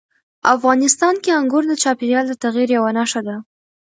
افغانستان 0.55 1.15
کې 1.23 1.35
انګور 1.39 1.63
د 1.67 1.73
چاپېریال 1.83 2.25
د 2.29 2.33
تغیر 2.43 2.69
یوه 2.77 2.91
نښه 2.97 3.21
ده. 3.27 3.35